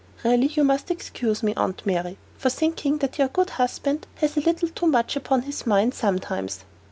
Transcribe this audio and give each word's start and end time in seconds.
Really 0.23 0.47
you 0.47 0.63
must 0.63 0.89
excuse 0.89 1.43
me, 1.43 1.53
Aunt 1.55 1.85
Mary, 1.85 2.17
for 2.35 2.49
thinking 2.49 2.97
that 2.97 3.19
your 3.19 3.27
good 3.27 3.51
husband 3.51 4.07
has 4.15 4.35
a 4.35 4.39
little 4.41 4.69
too 4.69 4.87
much 4.87 5.15
upon 5.15 5.43
his 5.43 5.67
mind 5.67 5.93
sometimes." 5.93 6.61